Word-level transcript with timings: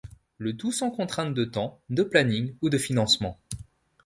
Le 0.39 0.57
tout 0.57 0.71
sans 0.71 0.89
contrainte 0.89 1.35
de 1.35 1.45
temps, 1.45 1.79
de 1.91 2.01
planning, 2.01 2.55
ou 2.63 2.71
de 2.71 2.79
financements... 2.79 3.39